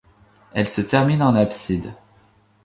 Elle 0.53 0.67
se 0.67 0.81
termine 0.81 1.21
en 1.21 1.35
abside. 1.35 1.93